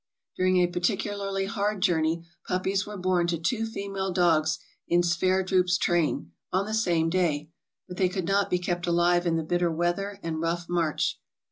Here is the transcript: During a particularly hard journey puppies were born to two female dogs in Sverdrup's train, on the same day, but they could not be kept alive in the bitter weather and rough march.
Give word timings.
During 0.35 0.57
a 0.57 0.65
particularly 0.65 1.45
hard 1.45 1.81
journey 1.81 2.25
puppies 2.47 2.87
were 2.87 2.97
born 2.97 3.27
to 3.27 3.37
two 3.37 3.67
female 3.67 4.11
dogs 4.11 4.57
in 4.87 5.03
Sverdrup's 5.03 5.77
train, 5.77 6.31
on 6.51 6.65
the 6.65 6.73
same 6.73 7.07
day, 7.07 7.51
but 7.87 7.97
they 7.97 8.09
could 8.09 8.25
not 8.25 8.49
be 8.49 8.57
kept 8.57 8.87
alive 8.87 9.27
in 9.27 9.35
the 9.35 9.43
bitter 9.43 9.69
weather 9.71 10.19
and 10.23 10.41
rough 10.41 10.67
march. 10.67 11.19